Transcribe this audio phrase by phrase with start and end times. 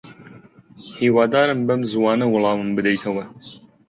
[0.99, 3.25] هیوادارم بەم زووانە وەڵامم بدەیتەوە.